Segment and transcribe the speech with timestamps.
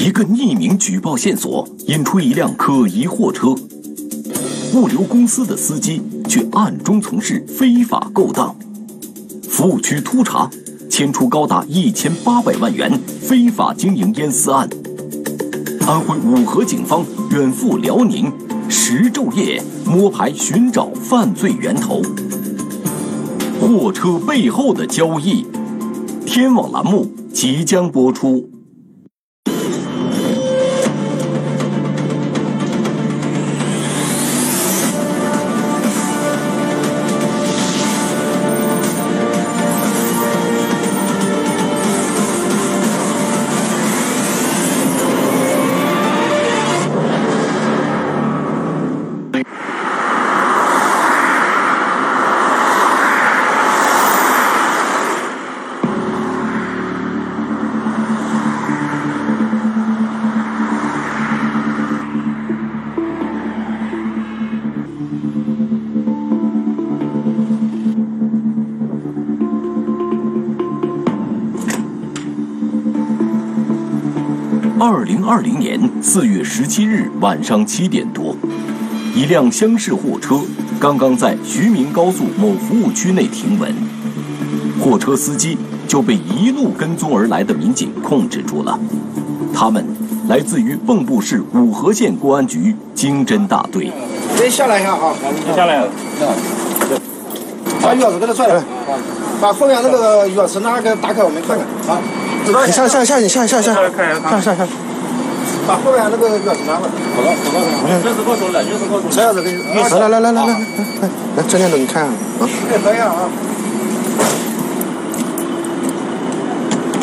[0.00, 3.48] 一个匿名举报线索引出一辆可疑货车，
[4.72, 8.54] 物流公司的司机却暗中从事非法勾当。
[9.50, 10.48] 服务区突查，
[10.88, 14.68] 牵出高达一千八百万元非法经营烟丝案。
[15.84, 18.32] 安徽五河警方远赴辽宁，
[18.68, 22.00] 十昼夜摸排寻找犯罪源头。
[23.60, 25.44] 货车背后的交易，
[26.24, 28.48] 天网栏目即将播出。
[76.00, 78.36] 四月十七日晚上七点多，
[79.14, 80.40] 一辆厢式货车
[80.78, 83.74] 刚刚在徐明高速某服务区内停稳，
[84.80, 88.78] 货车司机就被一路跟踪而来的民警控制住了。
[89.52, 89.84] 他们
[90.28, 93.92] 来自于蚌埠市五河县公安局经侦大队。
[94.36, 95.12] 先下来一下啊，
[95.54, 95.88] 下来了。
[97.82, 98.62] 把钥匙给他拽来，
[99.40, 102.00] 把后面那个钥匙拿给打开，我们看看啊。
[102.46, 103.82] 你下下下你下下下下
[104.30, 104.66] 下下下，
[105.68, 106.92] 把后面那个钥匙拿过来。
[107.14, 107.52] 好了好
[107.86, 109.58] 了，钥匙告诉了，钥匙告诉车钥匙给你。
[109.78, 110.58] 来来来来来来来
[111.36, 112.12] 来，这件都你看啊。
[112.40, 113.28] 哎，等一下啊。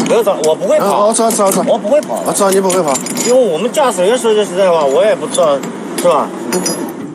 [0.07, 1.07] 不要找，我不会跑。
[1.07, 1.65] 我知道知道知道。
[1.67, 2.23] 我不会跑。
[2.25, 2.91] 我知道你不会跑，
[3.27, 5.57] 因为我们驾驶员说句实在话，我也不知道，
[5.97, 6.27] 是吧？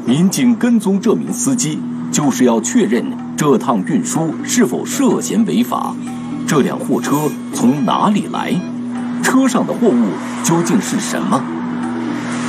[0.05, 1.81] 民警跟踪这名司机，
[2.13, 5.95] 就是要确认这趟运输是否涉嫌违法。
[6.49, 8.55] 这辆货车从哪里来？
[9.23, 10.07] 车上的货物
[10.43, 11.43] 究竟是什么？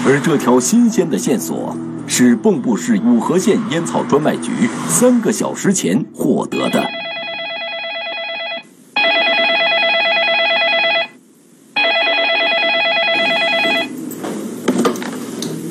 [0.04, 1.78] 而这条新鲜的线索
[2.08, 4.52] 是蚌埠市五河县烟草专卖局
[4.88, 6.82] 三个小时前获得的。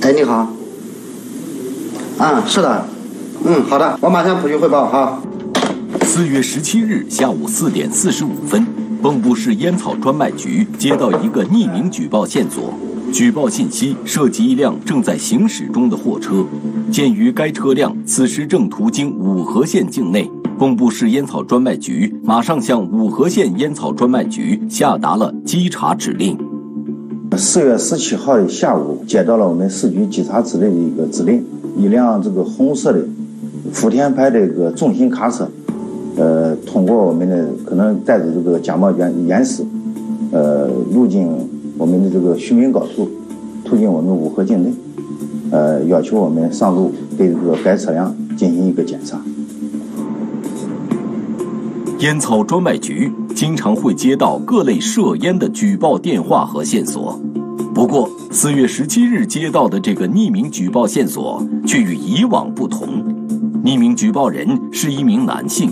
[0.03, 0.49] 哎，你好。
[2.19, 2.87] 嗯，是的。
[3.44, 5.21] 嗯，好的，我马上普去汇报哈。
[6.03, 8.66] 四月十七日下午四点四十五分，
[9.03, 12.75] 蚌埠市烟草专卖局接到一个匿名举报线索，
[13.11, 16.44] 举报信息涉及一辆正在行驶中的货车。
[16.93, 26.37] 鉴于该车辆此时正途经五河县境内，蚌埠市烟草专卖局马上向五河县烟草专卖局下达了稽查指令。
[27.39, 31.43] 四月十七号的下午，接到了我们市局稽查支队的一个指令，
[31.78, 33.03] 一辆这个红色的
[33.72, 35.50] 福田牌的一个重型卡车。
[36.16, 39.65] 呃，通过我们的可能带着这个假冒原原始，
[40.32, 41.31] 呃，入境
[41.78, 43.09] 我们的这个徐明高速，
[43.65, 44.72] 途经我们五河境内，
[45.50, 49.19] 呃，要求我们上路对这个该车辆进行一个检查。
[52.00, 57.19] 烟草专卖局经常会接到各类涉烟的举报电话和线索，
[57.75, 62.88] 不过四月十七日接到的这个匿名举报线索却与以往不同。
[63.62, 65.71] 匿名举报人是一名男性。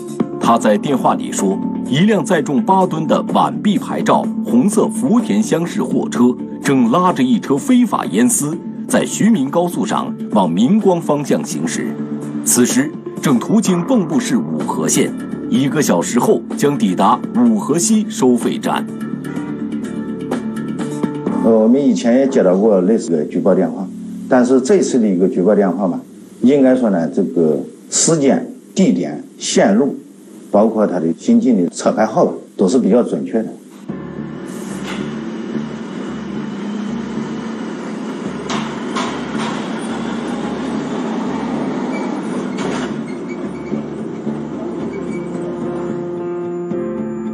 [0.48, 8.56] 他在电话里说，一辆载重八吨的皖 B 牌照红色福田厢式货车正拉着一车非法烟丝，
[8.88, 11.88] 在徐明高速上往明光方向行驶，
[12.46, 15.12] 此时正途经蚌埠市五河县，
[15.50, 18.86] 一个小时后将抵达五河西收费站。
[21.44, 23.86] 呃，我们以前也接到过类似的举报电话，
[24.30, 26.00] 但是这次的一个举报电话嘛，
[26.40, 27.58] 应该说呢，这个
[27.90, 29.94] 时间、地点、线路。
[30.50, 33.48] 包括他的新进的车牌号都是比较准确的。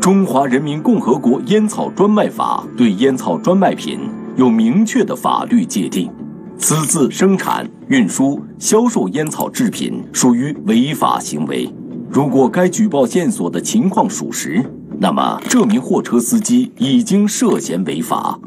[0.01, 4.01] 中华人民共和国烟草专卖法对烟草专卖品
[4.37, 6.11] 有明确的法律界定，
[6.59, 11.73] 私自生产、运输、销售烟草制品属于违法行为。
[12.15, 14.65] 如果该举报线索的情况属实，
[15.01, 18.39] 那么这名货车司机已经涉嫌违法。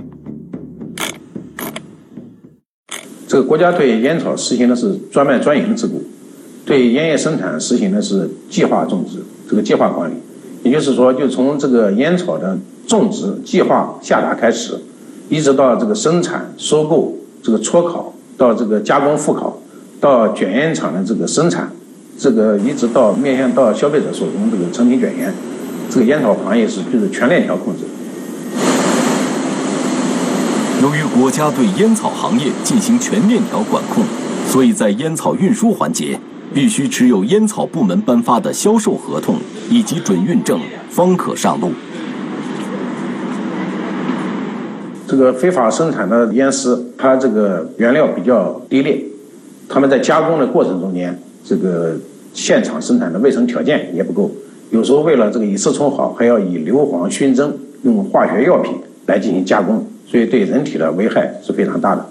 [3.28, 6.02] 这个国家对烟草实行的是专卖专营制度，
[6.66, 10.13] 对烟叶生产实行的是计划种植，这个计划管理。
[10.63, 14.80] 也就是说，就从这个烟草的种植计划下达开始，
[15.28, 19.60] 一直到这个生产、收购、这个搓烤，到这个加工复烤，
[20.00, 21.74] 到卷烟厂的这个生产，
[22.18, 25.31] 这个一直到面向到消费者手中这个成品卷烟，
[25.90, 27.84] 这个烟草行业是就是全链条控制。
[30.81, 34.04] 由于国家对烟草行业进行全链条管控，
[34.48, 36.19] 所以在烟草运输环节，
[36.52, 39.36] 必须持有烟草部门颁发的销售合同
[39.70, 40.60] 以及准运证，
[40.90, 41.72] 方可上路。
[45.08, 49.04] 这个非法生产的烟丝，它这个原料比较低劣，
[49.70, 51.96] 他们在加工的过程中间，这个
[52.34, 54.30] 现场生产的卫生条件也不够，
[54.70, 58.74] 有时候为了这个以次充好，还要以硫磺熏蒸，用化学药品
[59.06, 59.86] 来进行加工。
[60.06, 62.06] 所以对人体的危害是非常大的，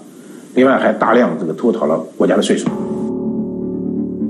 [0.55, 2.67] 另外还大量这个偷逃了国家的税收。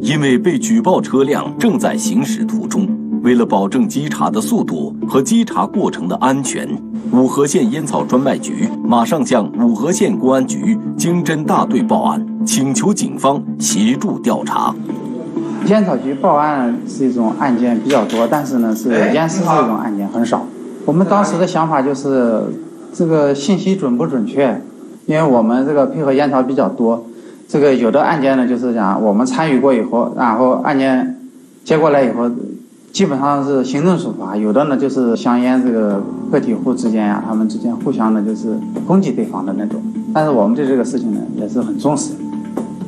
[0.02, 2.88] 因为被举报车辆正在行驶途中，
[3.24, 6.66] 为了保证稽查的速度和稽查过程的安全，
[7.12, 14.74] 五河县烟草专卖局马上向五河县公安局经侦大队报案，请求警方协助调查。
[15.66, 20.48] 烟草局报案是一种案件比较多，但是呢，是烟丝这种案件很少。
[20.86, 22.42] 我们当时的想法就是。
[22.94, 24.60] 这个信息准不准确？
[25.06, 27.06] 因为我们这个配合烟草比较多，
[27.48, 31.16] 这个有的案件呢，就是讲我们参与过以后，然后案件
[31.64, 32.32] 接过来以后，
[32.92, 36.02] 基本上是行政处罚；有的呢，就是香烟这个
[36.32, 38.58] 个体户之间呀，他们之间互相的就是
[38.88, 39.80] 攻击对方的那种。
[40.12, 42.14] 但是我们对这个事情呢，也是很重视，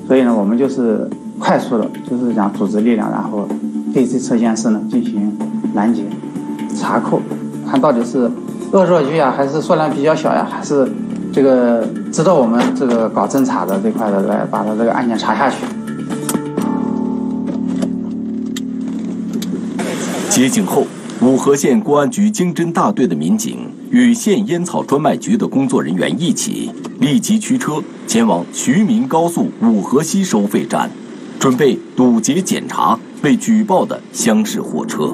[0.10, 1.08] 所以呢，我们就是
[1.40, 3.48] 快速的，就是讲组织力量，然后
[3.94, 5.32] 对这车间室呢进行
[5.74, 6.04] 拦截、
[6.76, 7.22] 查扣，
[7.70, 8.30] 看到底是。
[8.72, 10.88] 恶作剧呀，还是数量比较小呀，还是
[11.34, 15.58] 这个值得我们这个搞侦查的这块的来把他这个案件查下去。
[20.30, 20.86] 接警后，
[21.22, 26.72] 五河县公安局经侦大队的民警与县烟草专卖局的工作人员一起，
[27.02, 30.90] 立即驱车前往徐明高速五河西收费站，
[31.38, 35.14] 准备堵截检查被举报的厢式货车。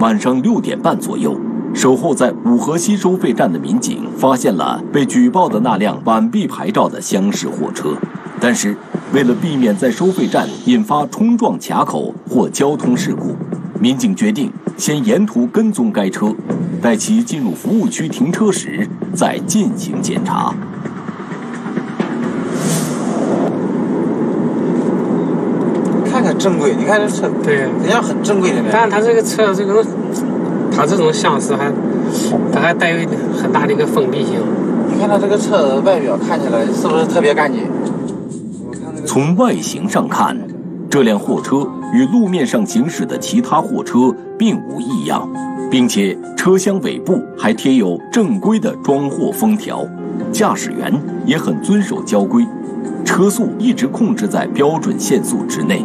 [0.00, 1.34] 晚上六点半左右。
[1.74, 7.96] 守候在五河西收费站的民警发现了被举报的那辆晚 B 牌照的厢式货车，
[8.38, 8.76] 但是
[9.14, 13.34] 为了避免在收费站引发冲撞卡口或交通事故，
[13.82, 16.32] 民警决定先沿途跟踪该车，
[16.80, 20.54] 待其进入服务区停车时再进行检查。
[26.08, 28.62] 看看正规，你看这车，对，人家很正规的。
[28.70, 29.84] 但是他这个车这个。
[30.74, 31.70] 它这种相似还，
[32.50, 33.06] 它还带有
[33.36, 34.36] 很大的一个封闭性。
[34.88, 37.64] 你看它这个车外表看起来是不是特别干净？
[39.04, 40.34] 从外形上看，
[40.88, 45.28] 这辆货车与路面上行驶的其他货车并无异样，
[45.70, 49.86] 并且车厢尾部还贴有正规的装货封条，
[50.32, 50.92] 驾驶员
[51.26, 52.46] 也很遵守交规，
[53.04, 55.84] 车速一直控制在标准限速之内，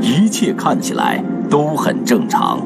[0.00, 2.60] 一切看起来都很正常。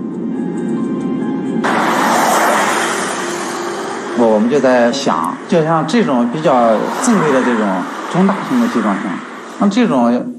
[4.18, 6.70] 我们就在想，就像这种比较
[7.02, 7.66] 正规的这种
[8.12, 9.04] 中大型的集装箱，
[9.58, 10.34] 那这种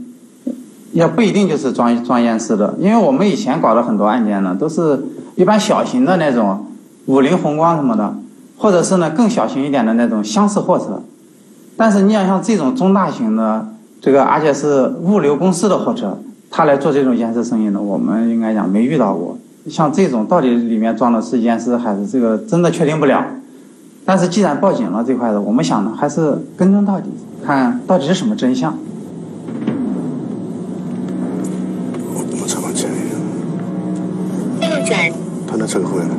[0.91, 5.05] 也不一定就是装装烟丝的，因为我们以前搞的很多案件呢，都是
[5.35, 6.65] 一般小型的那种
[7.05, 8.15] 五菱宏光什么的，
[8.57, 11.01] 或者是呢更小型一点的那种厢式货车。
[11.77, 13.69] 但是你要像这种中大型的
[14.01, 16.19] 这个，而且是物流公司的货车，
[16.49, 19.37] 他来做这种烟丝生意呢，我们应该讲没遇到过。
[19.69, 23.23] 像这种到底里面装的是烟丝还是这个，真的确定不了。
[24.03, 27.09] 但是既然报警了这块的，我们想呢，还是跟踪到底，
[27.45, 28.77] 看到底是什么真相。
[35.47, 36.15] 他那车回来了。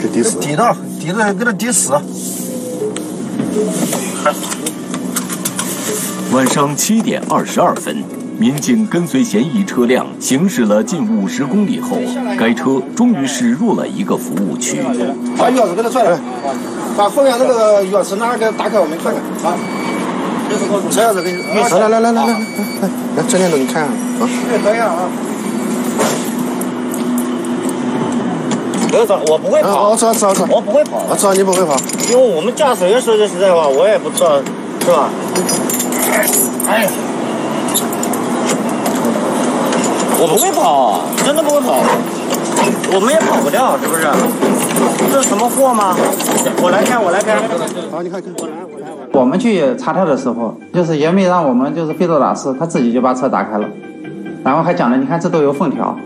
[0.00, 0.38] 给抵死。
[0.38, 1.92] 抵到，抵到，给他抵死。
[6.32, 8.02] 晚上七点二十二分。
[8.38, 11.98] 民警跟随嫌疑车辆行驶了近五十公里后，
[12.36, 14.82] 该车终于驶入了一个服务区。
[15.38, 16.18] 把钥匙给他拽来，
[16.96, 19.22] 把后面那个钥匙拿给他打开，我们看看
[19.52, 19.56] 啊。
[20.90, 21.38] 车钥匙给你。
[21.54, 22.32] 来来来来来来来，
[23.16, 24.28] 来这电动你看看啊。
[24.64, 25.08] 可以啊。
[28.92, 29.88] 不要找，我不会跑。
[29.88, 30.48] 我知道知道知道。
[30.50, 31.02] 我不会跑。
[31.08, 31.74] 我知道你不会跑。
[32.10, 34.36] 因为我们驾驶员说句实在话，我也不知道，
[34.84, 35.08] 是吧？
[36.68, 36.86] 哎。
[40.20, 41.80] 我不会跑，真的不会跑，
[42.94, 44.02] 我们也跑不掉，是不是？
[45.10, 45.96] 这是什么货吗？
[46.62, 47.36] 我来开，我来开。
[47.90, 48.30] 好，你看看。
[48.36, 48.52] 我来。
[49.14, 53.66] 我们去查车的时候，就是也没让我们就是费多打事，他自己就把车打开了，
[54.44, 55.96] 然后还讲了，你看这都有封条，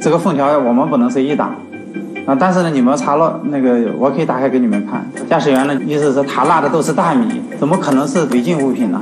[0.00, 1.54] 这个封条我们不能随意打，
[2.24, 5.04] 啊，但是呢，你们查了那个，我可以打开给你们看。
[5.28, 9.00] 驾驶员的意思是，他拉的都是大米，怎么可能是违禁物品呢？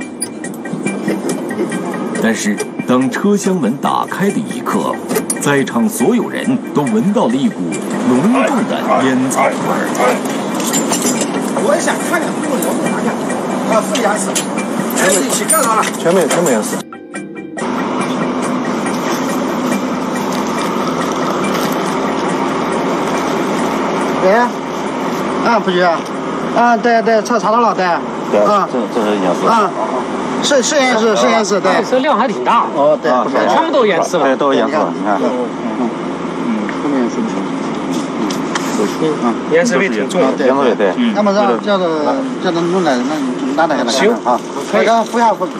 [2.23, 2.55] 但是，
[2.87, 4.95] 当车厢门打开的一刻，
[5.39, 7.61] 在场所有人都闻到了一股
[8.09, 9.85] 浓重的烟草味儿。
[11.63, 13.13] 我也想看看，我我看看，
[13.77, 14.31] 啊，副驾驶，
[14.95, 15.83] 全部一起干啥了？
[15.99, 16.90] 全部全部也是。
[24.23, 24.31] 喂，
[25.45, 27.85] 啊，不局，啊，对对，查查到了，对，
[28.31, 29.47] 对，啊，这这是烟丝。
[29.47, 29.69] 啊，
[30.43, 31.71] 是是烟丝，是烟丝，对。
[31.89, 32.65] 这量还挺大。
[32.75, 33.11] 哦，对，
[33.49, 34.25] 全部都烟丝了。
[34.25, 35.17] 对，都是烟丝，你看。
[35.17, 37.35] 嗯，后面是不是？
[39.23, 40.21] 嗯，颜色味挺重。
[40.39, 40.93] 颜色味对。
[41.15, 41.85] 那么让叫他
[42.43, 42.97] 叫他弄来，
[43.55, 44.39] 那拿来给他看看啊。
[44.71, 44.85] 可以。
[44.85, 45.45] 让扶下扶。
[45.45, 45.51] 来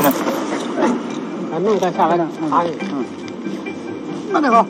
[0.00, 0.12] 来。
[0.82, 2.24] 哎，弄一下下来的。
[2.24, 3.04] 啊，嗯。
[4.32, 4.64] 慢点好。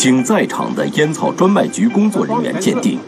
[0.00, 2.98] 经在场的烟草专卖局工作人员鉴定，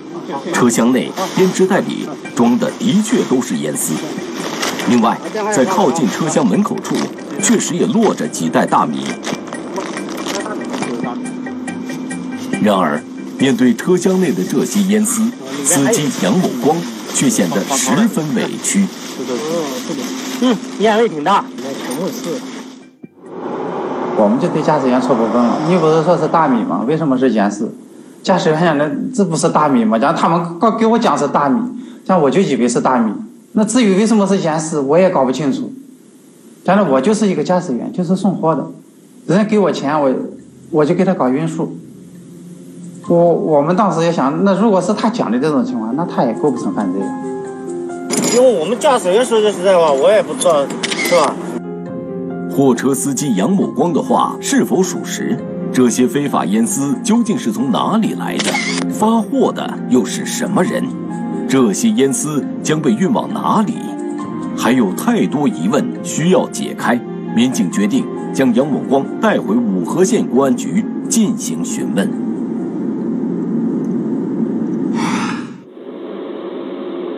[0.53, 2.07] 车厢内编织袋里
[2.37, 3.95] 装的的确都是烟丝。
[4.91, 5.19] 另外，
[5.57, 6.95] 在靠近车厢门口处，
[7.43, 9.07] 确实也落着几袋大米。
[12.61, 13.03] 然而，
[13.39, 15.23] 面对车厢内的这些烟丝，
[15.65, 16.77] 司机杨某光
[17.15, 18.87] 却显得十分委屈。
[20.43, 21.43] 嗯，烟味挺大。
[21.57, 22.52] 全部是。
[24.17, 25.59] 我们就对驾驶员错不分了。
[25.69, 26.85] 你不是说是大米吗？
[26.87, 27.73] 为什么是烟丝？
[28.23, 29.99] 驾驶员讲的这不是大米吗？
[29.99, 31.61] 讲他们告给我讲是大米，
[32.07, 33.13] 像我就以为是大米。
[33.53, 35.73] 那至于为什么是烟丝，我也搞不清楚。
[36.65, 38.65] 反正我就是一个驾驶员，就是送货的，
[39.27, 40.11] 人家给我钱，我
[40.71, 41.77] 我就给他搞运输。
[43.09, 47.03] 我我们当时也想，那如果是他讲的这种情况，那他也构不成犯罪。
[48.37, 51.35] 因为我们驾驶员说句实在话，我也不知道，是吧？
[52.55, 55.39] 货车司机杨某光的话是否属实？
[55.73, 58.53] 这些非法烟丝究竟是从哪里来的？
[58.91, 60.85] 发货的又是什么人？
[61.49, 63.77] 这些烟丝将被运往哪里？
[64.55, 67.01] 还有太多疑问需要解开。
[67.35, 68.05] 民警决定
[68.35, 72.07] 将杨某光带回五河县公安局进行询问。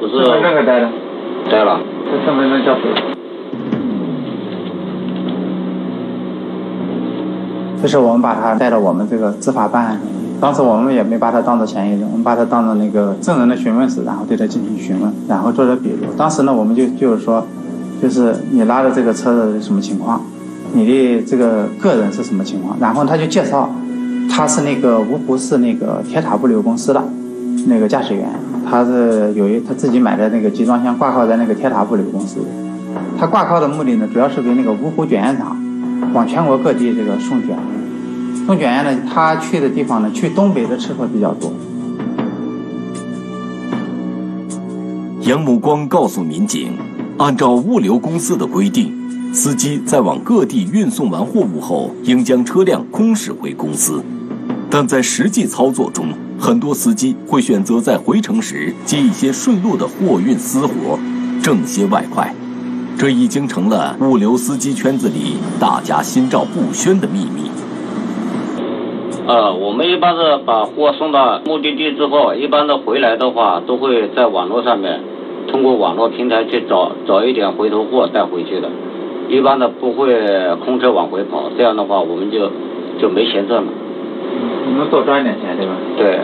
[0.01, 0.93] 不是身份证给带了，
[1.51, 1.81] 带了。
[2.05, 3.14] 这身份证叫谁？
[7.85, 10.01] 就是我们把他带到我们这个执法办案，
[10.41, 16.07] 当时我们也没把他当做嫌疑人，我们把他当做那个证人的询问室，然后对他进行询问，然后做着笔录。
[16.17, 17.47] 当时呢，我们就就是说，
[18.01, 20.19] 就是你拉的这个车子什么情况，
[20.73, 23.69] 你的这个个人是什么情况，然后他就介绍，
[24.31, 27.05] 他是那个芜湖市那个铁塔物流公司的
[27.67, 28.27] 那个驾驶员，
[28.67, 32.39] 他是有一他自己买的那个集装箱挂靠在那个铁塔物流公司，
[33.19, 35.55] 他挂靠的目的呢，主要是给那个芜湖卷烟厂
[36.15, 37.55] 往全国各地这个送卷。
[38.47, 41.51] 送卷烟呢，他去的地方呢，去东北的吃客比较多。
[45.21, 46.73] 杨某光告诉民警，
[47.17, 48.93] 按照物流公司的规定，
[49.33, 54.05] 司机在往各地运送完货物后，应将车辆空驶回公司。
[54.69, 56.09] 但在实际操作中，
[56.39, 60.99] 很多司机会选择在回程时接一些顺路的货运私活，
[61.43, 62.35] 挣些外快。
[62.99, 67.51] 这已经成了物流司机圈子里大家心照不宣的秘密。
[69.27, 75.01] 呃，我们一般是把货送到目的地之后，一般的回来的话，都会在网络上面，
[75.51, 78.69] 通过网络平台去找找一点回头货带回去的，
[79.31, 80.15] 一般的不会
[80.65, 82.51] 空车往回跑，这样的话我们就
[83.01, 83.69] 就没钱赚了。
[84.67, 85.73] 你们多赚一点钱对吧？
[85.97, 86.21] 对。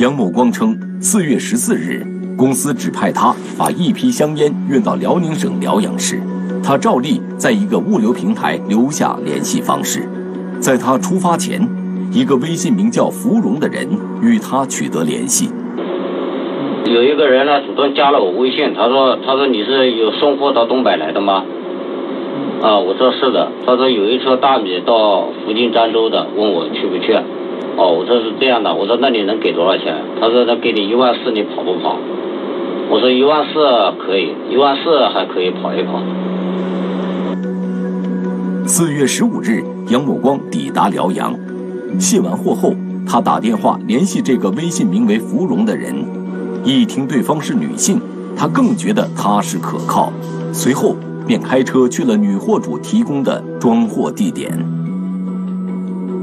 [0.00, 6.20] 杨某光称，四月十四日，公司指派他把一批香烟运到辽宁省辽阳市，
[6.62, 10.08] 他照例在一个物流平台留下联系方式。
[10.62, 11.60] 在他出发前，
[12.12, 13.84] 一个微信名叫芙蓉的人
[14.22, 15.50] 与他取得联系。
[16.86, 21.42] 有一个人呢主动加了我微信，他说：“他说你是有送货到东北来的吗？”
[22.62, 23.48] 啊，我说是的。
[23.66, 27.12] 他说有一车大米到福建漳州的，问我去不去？
[27.76, 28.72] 哦，我说是这样的。
[28.72, 29.96] 我说那你能给多少钱？
[30.20, 31.98] 他说他给你一万四，你跑不跑？
[32.88, 33.58] 我说一万四
[33.98, 36.00] 可以，一万四还可以跑一跑。
[38.64, 41.34] 四月十五日，杨某光抵达辽阳，
[41.98, 42.72] 卸完货后，
[43.06, 45.94] 他打电话联系这个微信名为芙蓉的人。
[46.64, 48.00] 一听对方是女性，
[48.36, 50.12] 他更觉得踏实可靠，
[50.52, 50.94] 随后
[51.26, 54.50] 便开车去了女货主提供的装货地点。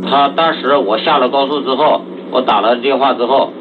[0.01, 3.51] 他当时我下了高速之后，我打了电话之后，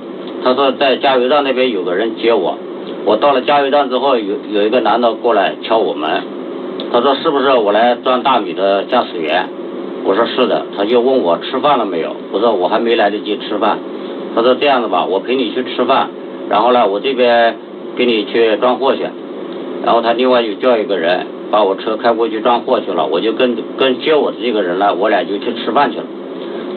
[0.44, 2.56] 他说在加油站那边有个人接我。
[3.04, 6.37] 我到了加油站之后，有有一个男的过来敲我门。
[6.92, 9.48] 他说：“是不是我来装大米的驾驶员？”
[10.04, 13.78] 我说是的，他就问我吃饭了没有，我说我还没来得及吃饭。
[14.34, 16.08] 他说这样子吧，我陪你去吃饭，
[16.48, 17.56] 然后呢，我这边
[17.96, 19.02] 给你去装货去。
[19.84, 26.04] 然后他另外又叫一个人把我车开过去装货去了，我就跟跟接我的这个人呢，我俩就去吃饭去了。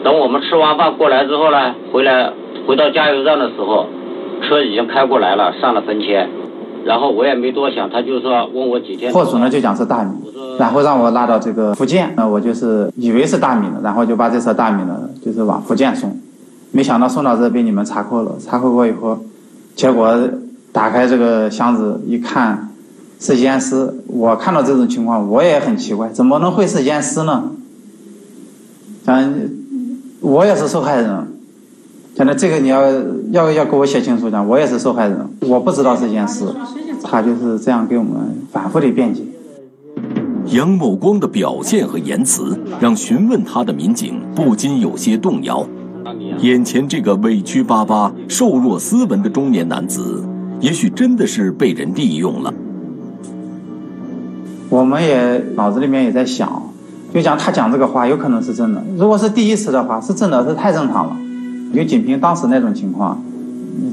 [0.04, 2.32] 等我们吃完饭过来之后呢，回来
[2.66, 3.86] 回到加油站的时候，
[4.42, 6.28] 车已经开过来了，上了分签。
[6.84, 9.12] 然后我也没多想，他就说问我几天。
[9.12, 10.10] 货主呢就讲是大米，
[10.58, 16.18] 然后让我拉到这个福建，那我就是以为是大米了，然后就把这车大米呢就是往福建送，
[16.70, 19.18] 没想到送到这被你们查扣了，查扣过以后，
[19.74, 20.16] 结果
[20.72, 22.70] 打开这个箱子一看
[23.20, 27.50] 是烟丝，我看到这种情况我也很奇怪，怎么能会是烟丝呢？
[29.06, 29.50] 嗯，
[30.20, 31.28] 我也是受害人。
[32.14, 32.82] 现在这个你要
[33.32, 36.44] 要要给我写清楚讲，我也是受害人，我不知道这件事，
[37.02, 38.12] 他就是这样给我们
[38.52, 39.22] 反复的辩解。
[40.48, 45.66] 杨某光的表现和言辞让询问他的民警不禁有些动摇。
[46.40, 50.22] 眼前这个委屈巴巴、瘦弱斯文的中年男子，
[50.60, 52.52] 也许真的是被人利用了。
[54.68, 56.70] 我们也脑子里面也在想，
[57.14, 61.16] 就讲他讲这个话有可能是真的，如果是第一次的话，是真的是太正常了。
[61.72, 63.22] 因为仅凭当时那种情况，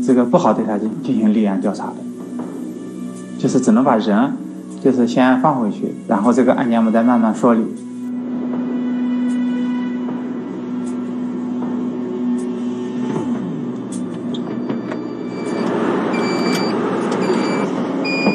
[0.06, 1.96] 这个不好对他进进行立案调查的，
[3.38, 4.34] 就是只能把人，
[4.84, 7.62] 就是先放回去，然后这个案件我们再慢慢说理。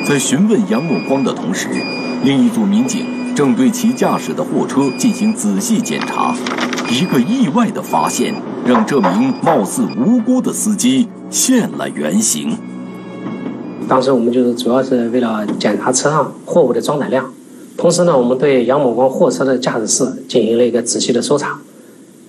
[0.09, 1.69] 在询问杨某光的同时，
[2.25, 6.35] 另一组民警正对其驾驶的货车进行仔细检查。
[6.91, 8.35] 一个意外的发现。
[8.67, 12.57] 让这名貌似无辜的司机现了原形。
[13.87, 17.31] 当时我们就是主要是为了检查车上货物的装载量，
[17.77, 21.59] 同时呢，我们对杨某光货车的驾驶室进行了一个仔细的搜查。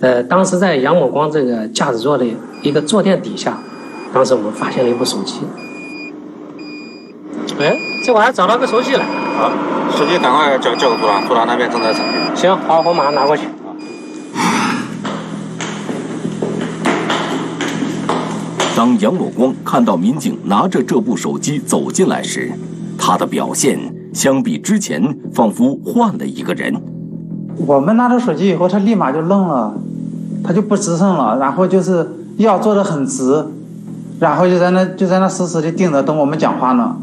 [0.01, 2.25] 呃，当时在杨某光这个驾驶座的
[2.61, 3.57] 一个坐垫底下，
[4.13, 5.35] 当时我们发现了一部手机。
[7.57, 9.05] 哎，这我还找到个手机了。
[9.37, 9.49] 好，
[9.97, 12.03] 手机赶快交交给组长，组长那边正在查。
[12.35, 13.43] 行，好，我马上拿过去。
[18.75, 22.51] 当杨某光看到民警拿着这部手机走进来时，
[22.97, 23.79] 他的表现
[24.13, 26.75] 相比之前仿佛换了一个人。
[27.65, 29.73] 我们拿着手机以后，他立马就愣了，
[30.43, 32.05] 他就不吱声了，然后就是
[32.39, 33.45] 腰坐得很直，
[34.19, 36.97] 然后就在那就在那死死地盯着等我们讲话呢。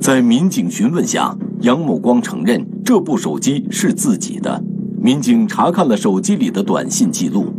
[0.00, 4.62] 在民警询问下，杨某光承认这部手机是自己的。
[4.98, 7.52] 民警查看了手机里的短信记录。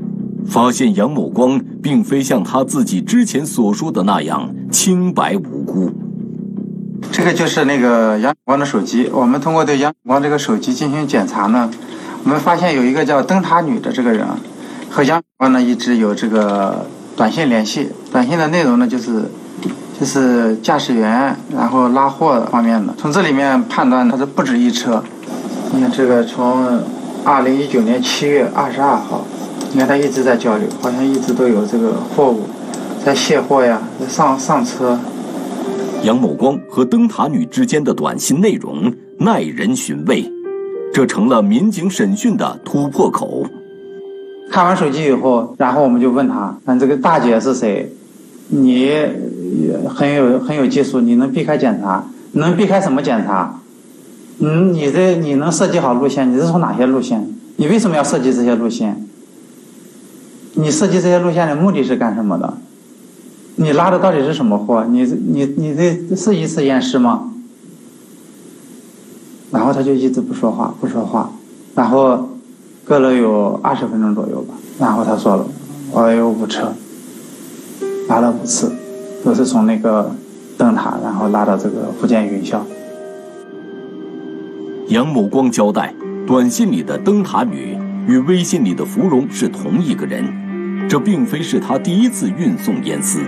[0.46, 5.92] 发现杨某光并非像他自己之前所说的那样清白无辜。
[7.12, 9.10] 这个就是那个杨某光的手机。
[9.14, 11.70] 我们通过对杨某光这个手机进行检查呢，
[12.24, 14.26] 我们发现有一个叫灯塔女的这个人，
[14.90, 17.90] 和杨某光呢一直有这个短信联系。
[18.12, 19.30] 短信的内容呢就是
[20.00, 22.94] 就是驾驶员然后拉货方面的。
[22.98, 25.04] 从这里面判断他是不止一车。
[25.74, 26.80] 你看这个从
[27.26, 29.26] 二零一九年七月二十二号。
[29.72, 32.42] 你看他一直在交流，好像一直都有这个货物
[33.04, 35.00] 在卸货呀，在上上车。
[36.04, 40.32] 杨某光和灯塔女之间的短信内容耐人寻味，
[40.94, 43.46] 这成了民警审讯的突破口。
[44.52, 47.92] 看完手机以后，然后我们就问他：“看这个大姐是谁？
[48.50, 48.92] 你
[49.90, 52.06] 很有很有技术，你能避开检查？
[52.34, 53.60] 能避开什么检查？
[54.40, 56.32] 嗯，你这你能设计好路线？
[56.32, 57.28] 你是从哪些路线？
[57.56, 59.08] 你为什么要设计这些路线？”
[60.54, 62.54] 你设计这些路线的目的是干什么的？
[63.56, 64.84] 你拉的到底是什么货？
[64.86, 67.30] 你你你这是一次验尸吗？
[69.52, 71.32] 然后他就一直不说话，不说话，
[71.76, 72.30] 然后
[72.84, 75.46] 隔了有二十分钟左右吧，然后他说了
[75.94, 76.74] ：“我有五车，
[78.10, 78.72] 拉了五次，
[79.24, 80.16] 都是从那个
[80.58, 82.62] 灯塔，然后拉到这个福建云霄。”
[84.90, 85.94] 杨某光交代，
[86.26, 90.43] 短信里的灯塔女与微信里的芙蓉是同一个人。
[90.90, 93.20] 这并非是他第一次运送烟丝，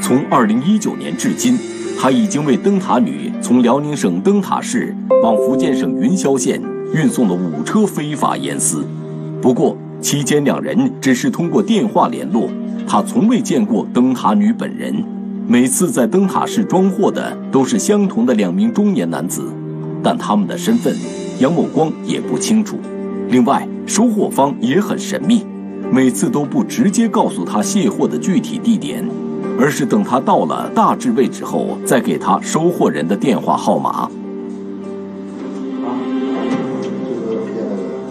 [0.00, 1.58] 从2019年至今，
[1.98, 6.60] 他已经为灯塔女从辽宁省灯塔市往福建省云霄县
[6.92, 8.84] 运送了五车非法烟丝。
[9.40, 12.50] 不过期间两人只是通过电话联络，
[12.86, 15.02] 他从未见过灯塔女本人。
[15.48, 19.50] 每次在灯塔市装货的都是相同的两名中年男子，
[20.02, 20.94] 但他们的身份，
[21.38, 22.76] 杨某光也不清楚。
[23.28, 25.46] 另外，收货方也很神秘。
[25.90, 29.08] 每次都不直接告诉他卸货的具体地点，
[29.58, 34.10] 而是等他到了大致位置后，再给他收货人的电话号码。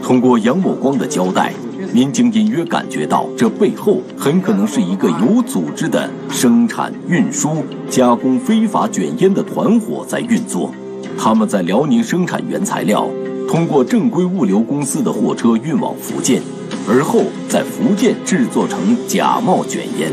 [0.01, 1.53] 通过杨某光的交代，
[1.93, 10.71] 民警隐约感觉到这背后很可能是一个有组织的生产、运输、加工非法卷烟的团伙在运作。
[11.17, 13.07] 他们在辽宁生产原材料，
[13.47, 16.41] 通过正规物流公司的货车运往福建，
[16.87, 20.11] 而后在福建制作成假冒卷烟。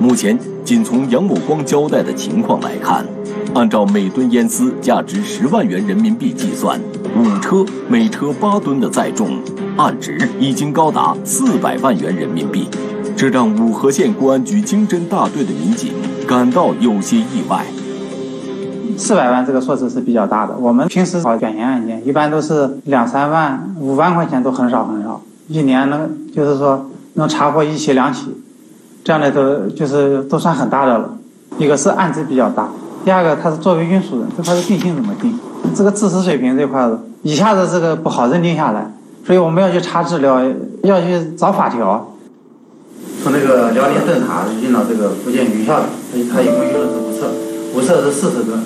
[0.00, 3.04] 目前，仅从杨某光交代的情况来看，
[3.52, 6.80] 按照每吨烟丝价值十万元人民币计算，
[7.16, 9.40] 五车每车八吨的载重，
[9.76, 12.68] 案值已经高达四百万元人民币，
[13.16, 15.92] 这让五河县公安局经侦大队的民警
[16.28, 17.66] 感到有些意外。
[18.98, 28.36] 四百万这个数字是比较大的，我们平时跑卷烟案件，一般都是两三万、五万块钱都很少很少，一年能就是说能查获一起两起，
[29.04, 31.14] 这样的都就是都算很大的了。
[31.56, 32.68] 一个是案子比较大，
[33.04, 35.38] 第二个他是作为运输人，这块的定性怎么定？
[35.74, 38.92] 这个知识水平这块子一下子这个不好认定下来，
[39.24, 40.40] 所以我们要去查资料，
[40.82, 42.12] 要去找法条。
[43.22, 47.26] 从那个辽宁灯塔运到这个福建云校的，他他一共运了是五车，
[47.74, 48.58] 五车是四十吨。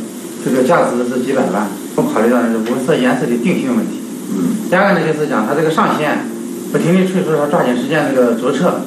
[0.44, 4.00] 这个价值是几百万，我考虑到是无色颜色的定性问题。
[4.35, 4.68] 嗯。
[4.68, 6.26] 第二个呢，就是讲它这个上线，
[6.72, 8.81] 不停地催促他抓紧时间这个注册。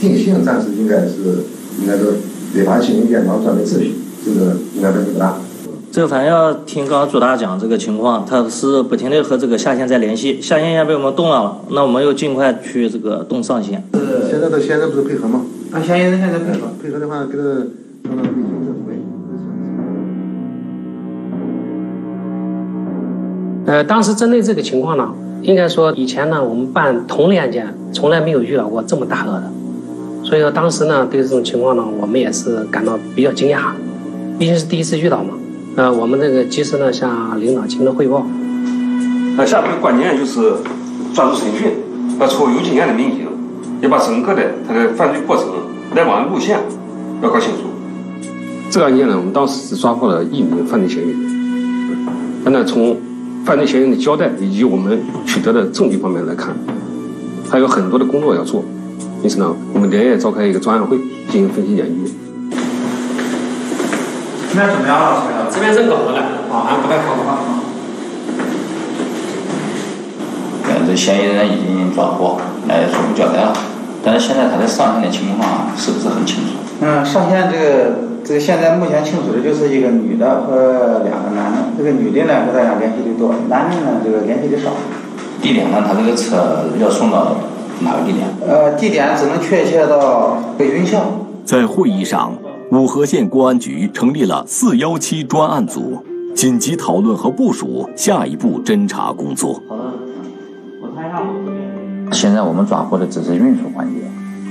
[0.00, 1.44] 定性暂时应该是
[1.80, 2.20] 应该是
[2.54, 3.94] 违反信用电脑专门秩序，
[4.24, 5.36] 这个应该问题不大。
[5.92, 13.82] 这个反正要听刚刚朱大讲这个情况，他是不停地和这个下线在联系，下线也被我们动了，那我们又尽快去这个动上线。
[13.94, 14.30] 是。
[14.30, 15.44] 现在的现在不是配合吗？
[15.72, 18.59] 啊，嫌疑人现在配合，配合的话给他让他微信
[23.70, 29.44] 呃，当时针对这个情况呢，应该说以前呢，我们办同类案件从来没有遇到过这么大额的，
[30.24, 33.58] 所以说当时呢，对这种情况呢，我们也是感到比较惊讶，
[34.40, 35.34] 毕竟是第一次遇到嘛。
[35.76, 38.26] 呃，我们这个及时呢向领导进行了汇报。
[39.36, 40.52] 那下面的关键就是
[41.14, 41.70] 抓住审讯，
[42.18, 43.20] 要抽有经验的民警，
[43.82, 45.46] 要把整个的他的犯罪过程、
[45.94, 46.58] 来往路线
[47.22, 47.68] 要搞清楚。
[48.68, 51.18] 这个案件呢，我们当时只抓获了一名犯罪嫌疑人，
[52.44, 52.96] 但呢从
[53.44, 56.54] 犯罪嫌疑人的交代以及我们取得的证据方面来看，
[57.50, 58.62] 还有很多的工作要做，
[59.22, 60.98] 因此呢，我们连夜召开一个专案会
[61.28, 62.10] 进行分析研究。
[64.50, 65.46] 这边怎么样了？
[65.50, 66.18] 这边正搞着呢，
[66.52, 67.38] 啊，不太好的话。
[70.68, 73.52] 呃，这嫌疑人已经抓获，来初步交代了，
[74.04, 76.50] 但是现在他的上线的情况是不是很清楚？
[76.82, 78.09] 嗯，上线这个。
[78.30, 81.58] 这个现在目前清楚的就是一个女的和两个男的。
[81.76, 84.70] 这个女的呢和大家联系的多，男的呢这个联系的少。
[85.42, 85.82] 地点呢？
[85.84, 87.34] 他这个车要送到
[87.80, 88.28] 哪个地点？
[88.46, 91.00] 呃，地点只能确切到北云校。
[91.44, 92.32] 在会议上，
[92.70, 95.98] 五河县公安局成立了四幺七专案组，
[96.32, 99.60] 紧急讨论和部署下一步侦查工作。
[99.68, 99.82] 好的，
[100.80, 101.20] 我看一下。
[102.12, 104.02] 现在我们抓获的只是运输环节，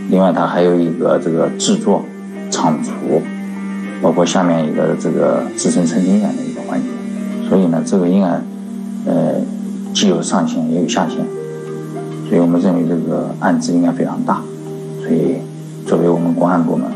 [0.10, 2.04] 另外它还有一个这个制作、
[2.52, 3.22] 仓储。
[4.02, 6.88] 包括下面一个这个自身成经验的一个环节，
[7.50, 8.28] 所以呢，这个应该，
[9.06, 9.36] 呃，
[9.94, 11.18] 既有上限也有下限，
[12.30, 14.42] 所以我们认为这个案子应该非常大，
[15.02, 15.36] 所以
[15.86, 16.90] 作为我们公安部门，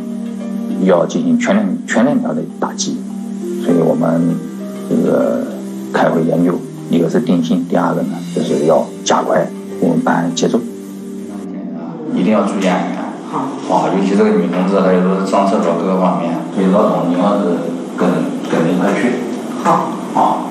[0.86, 2.98] 要进行全链全链条的打击，
[3.64, 4.22] 所以我们
[4.90, 5.46] 这个
[5.92, 6.54] 开会研究，
[6.90, 9.46] 一个是定性，第二个呢就是要加快
[9.82, 10.58] 我们办案节奏，
[12.16, 13.03] 一定要注意安全。
[13.34, 17.46] 啊，尤其这个女同志，还有说是上厕所各个方面，所以老总你要是
[17.98, 18.08] 跟
[18.50, 19.10] 跟着一块去。
[19.64, 19.92] 好。
[20.16, 20.46] 啊。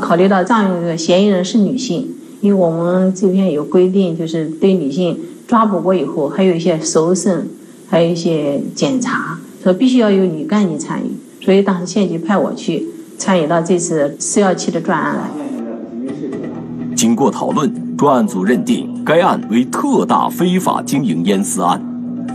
[0.00, 2.08] 考虑到这样一个嫌疑人是女性，
[2.42, 7.48] 因为我们这边有规定，就是对女性抓捕过以后，还有一些搜身，
[7.88, 15.22] 还有一些检查，说必须要有女干警参与，所以当时县局派我去参与到这次四幺七的专案来。
[16.94, 21.82] 经过讨论，专案组认定该案为特大非法经营烟丝案。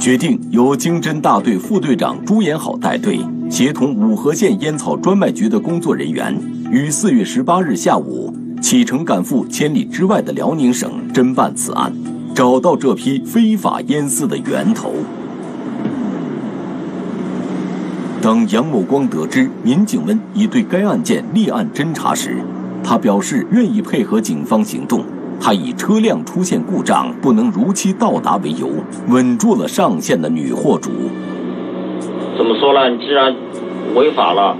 [0.01, 3.19] 决定由经侦大队副队长朱延好带队，
[3.51, 6.35] 协同五河县烟草专卖局的工作人员，
[6.71, 11.93] 于四月十八日下午启程赶赴千里之外的辽宁省侦办此案，
[12.33, 14.91] 找到这批非法烟丝的源头。
[18.23, 22.37] 当杨某光得知民警们已对该案件立案侦查时，
[22.83, 25.05] 他表示愿意配合警方行动。
[25.41, 28.69] 他以车辆出现故障不能如期到达为由，
[29.09, 30.91] 稳住了上线的女货主。
[32.37, 32.89] 怎么说呢？
[32.89, 33.35] 你既然
[33.95, 34.55] 违法了，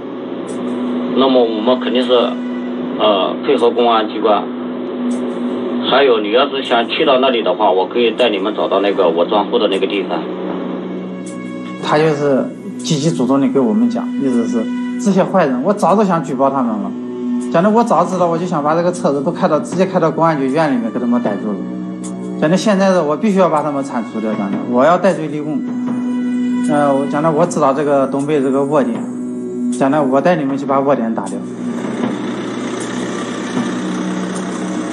[1.16, 2.12] 那么我们肯定是
[2.98, 4.42] 呃配合公安机关。
[5.88, 10.18] 还有，你要是想去到那里的话，我可以带你们找到那个我装货的那个地方。
[11.82, 12.44] 他就是
[12.78, 14.64] 积极主动的给我们讲，意思是
[15.00, 16.90] 这些坏人，我早都想举报他们了，
[17.52, 21.58] 讲的我早知道，我就想把这个车子都开到直接开到公安局院里面给他们逮住了。
[22.40, 25.60] 讲的现在的我必须要把他们铲除掉，讲的我要戴罪立功。
[26.70, 28.98] 呃，我讲的我知道这个东北这个窝点，
[29.78, 31.34] 讲的我带你们去把窝点打掉。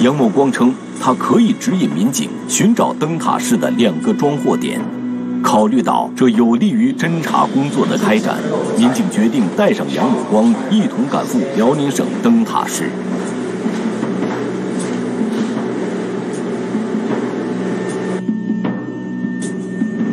[0.00, 4.82] 杨某光称，他可以指引民警寻找灯塔市的两个装货点。
[5.50, 8.36] 考虑到这有利于侦查工作的开展，
[8.78, 12.88] 民警决定带上杨某光一同赶赴辽宁省灯塔市。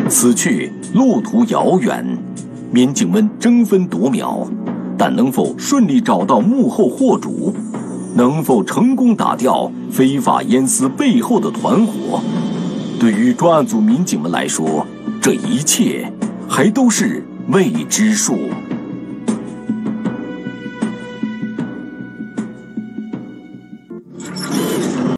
[0.10, 2.04] 此去路途遥远，
[2.72, 4.48] 民警们争分夺秒，
[4.98, 7.54] 但能否顺利找到幕后货主，
[8.16, 12.20] 能否成功打掉非法烟丝背后的团伙，
[13.00, 14.84] 对于专案组民警们来说，
[15.28, 16.10] 这一切
[16.48, 18.50] 还都是未知数。